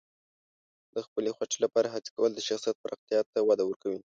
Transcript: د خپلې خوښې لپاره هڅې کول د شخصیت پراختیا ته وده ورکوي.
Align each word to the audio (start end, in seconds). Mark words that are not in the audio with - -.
د 0.93 0.95
خپلې 1.05 1.29
خوښې 1.35 1.57
لپاره 1.65 1.87
هڅې 1.95 2.09
کول 2.15 2.31
د 2.33 2.39
شخصیت 2.47 2.75
پراختیا 2.83 3.19
ته 3.31 3.39
وده 3.49 3.63
ورکوي. 3.65 4.01